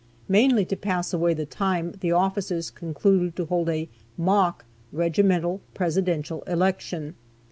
Mainly 0.27 0.65
to 0.65 0.75
pass 0.75 1.13
away 1.13 1.35
the 1.35 1.45
time, 1.45 1.93
the 1.99 2.11
officers 2.11 2.71
concluded 2.71 3.35
to 3.35 3.45
hold 3.45 3.69
a 3.69 3.87
"mock" 4.17 4.65
regimental 4.91 5.61
presidential 5.75 6.41
election. 6.47 7.13